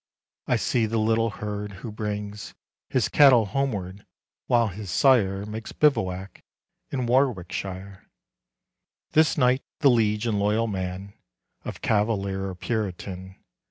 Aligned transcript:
I 0.47 0.55
see 0.55 0.87
the 0.87 0.97
little 0.97 1.29
herd 1.29 1.73
who 1.85 1.91
brings 1.91 2.55
His 2.89 3.07
cattle 3.07 3.45
homeward, 3.45 4.03
while 4.47 4.69
his 4.69 4.89
sire 4.89 5.45
Makes 5.45 5.73
bivouac 5.73 6.43
in 6.89 7.05
Warwickshire 7.05 8.09
This 9.11 9.37
night, 9.37 9.61
the 9.81 9.91
liege 9.91 10.25
and 10.25 10.39
loyal 10.39 10.65
man 10.65 11.13
Of 11.63 11.81
Cavalier 11.83 12.47
or 12.47 12.55
Puritan. 12.55 13.35